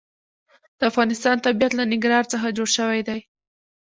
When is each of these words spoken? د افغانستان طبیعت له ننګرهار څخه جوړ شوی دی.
د 0.77 0.81
افغانستان 0.91 1.35
طبیعت 1.45 1.71
له 1.75 1.83
ننګرهار 1.91 2.25
څخه 2.33 2.55
جوړ 2.57 2.67
شوی 2.77 3.01
دی. 3.07 3.19